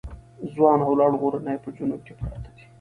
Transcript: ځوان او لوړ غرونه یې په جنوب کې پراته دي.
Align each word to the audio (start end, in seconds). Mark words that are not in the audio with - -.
ځوان 0.53 0.79
او 0.85 0.91
لوړ 0.99 1.11
غرونه 1.21 1.49
یې 1.53 1.59
په 1.63 1.69
جنوب 1.77 2.01
کې 2.07 2.13
پراته 2.19 2.49
دي. 2.55 2.63